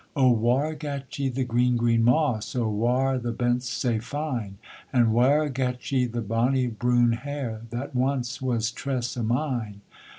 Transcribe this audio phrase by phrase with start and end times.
[0.15, 4.57] 'O whaur gat ye the green, green moss, O whaur the bents sae fine?
[4.91, 9.81] And whaur gat ye the bonny broun hair That ance was tress o' mine?'